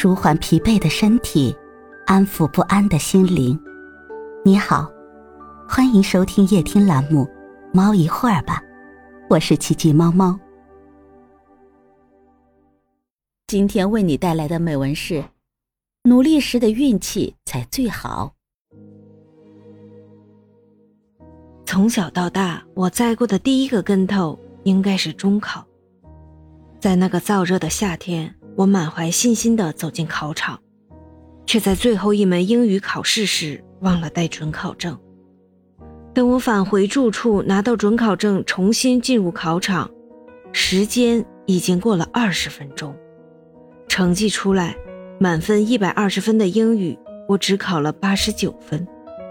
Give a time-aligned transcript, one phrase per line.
[0.00, 1.52] 舒缓疲惫的身体，
[2.06, 3.58] 安抚不安的心灵。
[4.44, 4.88] 你好，
[5.68, 7.24] 欢迎收听夜听栏目
[7.74, 8.62] 《猫一会儿吧》，
[9.28, 10.38] 我是奇迹猫猫。
[13.48, 15.24] 今天为你带来的美文是：
[16.04, 18.32] 努力时的运气才最好。
[21.66, 25.66] 从小到大，我栽过的第一个跟头应该是中考。
[26.78, 30.58] 在那个燥热的夏天，我满怀信心地走进考场，
[31.46, 34.98] 却在最后一门英语考试时忘了带准考证。
[36.12, 39.88] 等我返回住处拿到准考证，重新进入考场，
[40.52, 42.92] 时间已经过了二十分钟。
[43.86, 44.74] 成绩出来，
[45.20, 46.98] 满分一百二十分的英语，
[47.28, 48.84] 我只考了八十九分。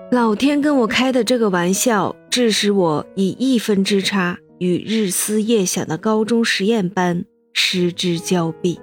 [0.09, 8.79] 老天跟我开的这个玩笑，致使我以一分之差与日思夜想的高中实验班失之交臂。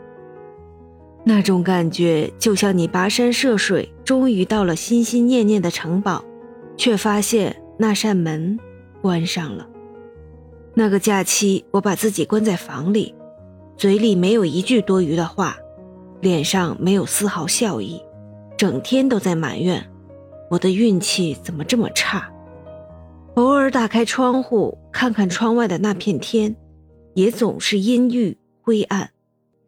[1.26, 6.22] 那种感觉，就像你跋山涉水，终于到了心心念念的城堡，
[6.76, 8.58] 却发现那扇门
[9.00, 9.66] 关上了。
[10.74, 13.14] 那个假期，我把自己关在房里，
[13.76, 15.56] 嘴里没有一句多余的话，
[16.20, 18.02] 脸上没有丝毫笑意，
[18.56, 19.82] 整天都在埋怨。
[20.50, 22.30] 我的运气怎么这么差？
[23.34, 26.54] 偶尔打开窗户看看窗外的那片天，
[27.14, 29.10] 也总是阴郁灰暗，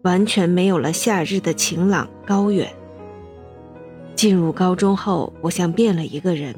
[0.06, 2.72] 完全没有了夏日的晴朗高远。
[4.14, 6.54] 进入高中后，我像变了一个人，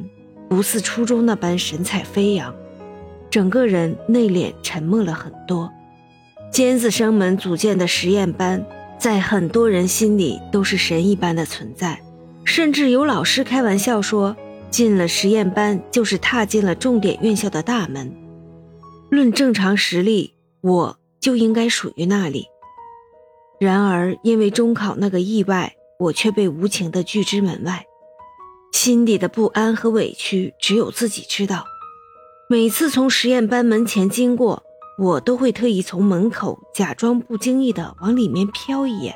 [0.51, 2.55] 不似初中那般神采飞扬，
[3.31, 5.73] 整个人内敛沉默了很多。
[6.53, 8.63] 尖子生们组建的实验班，
[8.99, 11.99] 在很多人心里都是神一般的存在。
[12.45, 14.37] 甚至有老师开玩笑说，
[14.71, 18.15] 进了实验班就是踏进了重点院校的大门。
[19.09, 22.47] 论正常实力，我就应该属于那里。
[23.59, 27.85] 然而，因为中考那个意外，我却被无情的拒之门外。
[28.73, 31.65] 心底的不安和委屈，只有自己知道。
[32.49, 34.63] 每次从实验班门前经过，
[34.99, 39.15] 我都会特意从门口假装不经意地往里面瞟一眼，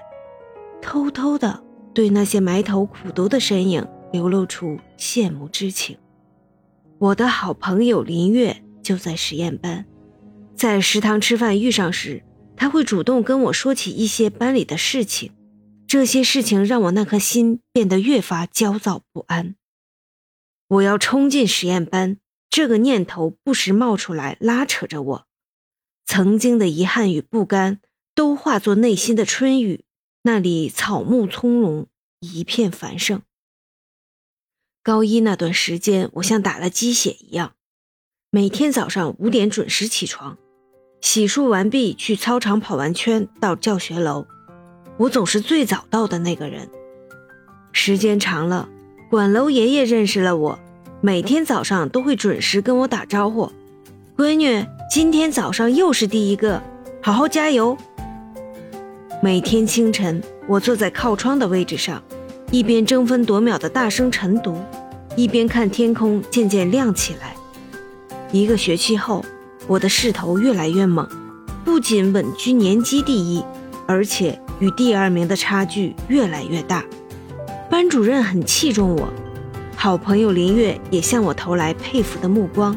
[0.80, 1.62] 偷偷的。
[1.94, 5.98] 对那些埋头苦读的身影流露出羡慕之情。
[6.98, 9.84] 我的好朋友林月就在实验班，
[10.56, 12.22] 在食堂吃饭遇上时，
[12.62, 15.32] 他会主动跟我说起一些班里的事情。
[15.88, 19.56] 这些事情让我那颗心变得越发焦躁不安。
[20.68, 22.18] 我要冲进实验班，
[22.48, 25.26] 这个念头不时冒出来，拉扯着我。
[26.06, 27.80] 曾经的遗憾与不甘
[28.14, 29.84] 都化作内心的春雨。
[30.22, 31.86] 那里草木葱茏，
[32.20, 33.22] 一片繁盛。
[34.84, 37.56] 高一那段时间，我像打了鸡血一样，
[38.30, 40.38] 每天早上五点准时起床，
[41.02, 44.24] 洗漱完毕去操场跑完圈到教学楼，
[44.96, 46.70] 我总是最早到的那个人。
[47.72, 48.68] 时间长了，
[49.10, 50.58] 管楼爷爷认识了我，
[51.00, 53.50] 每天早上都会准时跟我打招呼
[54.16, 56.62] ：“闺女，今天早上又是第一个，
[57.02, 57.76] 好好加油。”
[59.20, 62.00] 每天清晨，我坐在靠窗的位置上，
[62.52, 64.56] 一边争分夺秒的大声晨读，
[65.16, 67.34] 一边看天空渐渐亮起来。
[68.30, 69.24] 一个学期后，
[69.66, 71.08] 我的势头越来越猛，
[71.64, 73.44] 不仅稳居年级第一，
[73.86, 76.84] 而且与第二名的差距越来越大。
[77.70, 79.08] 班主任很器重我，
[79.76, 82.76] 好朋友林月也向我投来佩服的目光。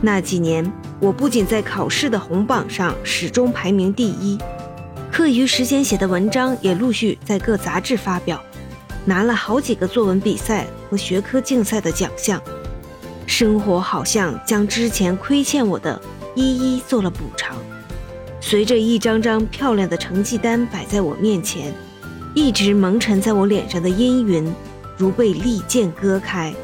[0.00, 0.70] 那几年，
[1.00, 4.38] 我不仅在考试的红榜上始终排名第一。
[5.10, 8.40] 课余时间写的文章也陆续在各杂志发表，
[9.04, 12.40] 拿了好几个作文比赛和学科竞赛的奖项。
[13.36, 16.00] 生活好像将之前亏欠我的
[16.36, 17.56] 一一做了补偿。
[18.40, 21.74] 随着一张张漂亮的成绩单摆在我面前，
[22.32, 24.54] 一直蒙尘在我脸上的阴云
[24.96, 26.54] 如被利剑割开，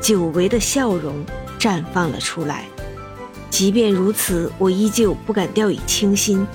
[0.00, 1.26] 久违的笑容
[1.58, 2.66] 绽放了出来。
[3.50, 6.46] 即便如此，我依旧不敢掉以轻心。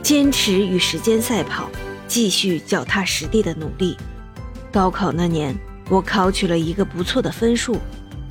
[0.00, 1.68] 坚持与时间赛跑，
[2.06, 3.96] 继续脚踏实地的努力。
[4.70, 5.56] 高考那年，
[5.90, 7.78] 我考取了一个不错的分数，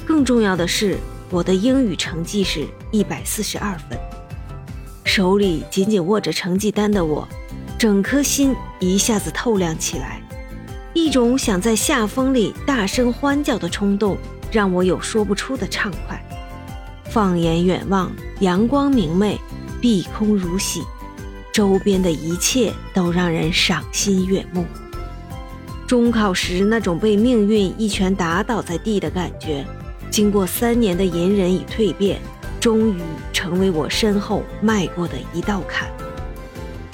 [0.07, 0.97] 更重要的是，
[1.29, 3.99] 我的英语成绩是一百四十二分。
[5.03, 7.27] 手里紧紧握着成绩单的我，
[7.77, 10.21] 整颗心一下子透亮起来，
[10.93, 14.17] 一种想在夏风里大声欢叫的冲动，
[14.49, 16.23] 让我有说不出的畅快。
[17.09, 19.37] 放眼远望，阳光明媚，
[19.81, 20.81] 碧空如洗。
[21.51, 24.63] 周边的一切都让人赏心悦目。
[25.85, 29.65] 中考时那种被命运一拳打倒在地的感觉，
[30.09, 32.19] 经过三年的隐忍与蜕变，
[32.59, 33.01] 终于
[33.31, 35.87] 成为我身后迈过的一道坎。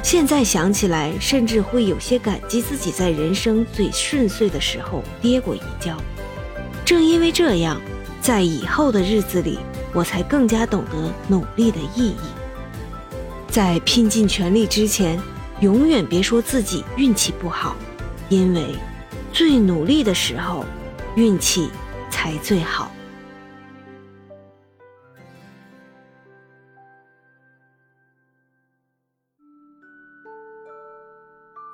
[0.01, 5.95] 现在想起来，甚至会有些感激自己在人生最顺遂的时候跌过一跤。
[6.83, 7.79] 正因为这样，
[8.21, 9.57] 在以后的日子里，
[9.93, 12.15] 我才更加懂得努力的意义。
[13.49, 15.17] 在拼尽全力之前，
[15.61, 17.75] 永远别说自己运气不好，
[18.27, 18.75] 因为
[19.31, 20.65] 最努力的时候，
[21.15, 21.69] 运气
[22.11, 22.91] 才最好。